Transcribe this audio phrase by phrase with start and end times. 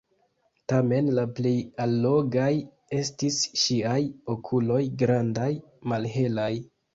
[0.71, 1.51] Tamen la plej
[1.85, 2.49] allogaj
[3.01, 3.99] estis ŝiaj
[4.37, 5.53] okuloj, grandaj,
[5.95, 6.51] malhelaj.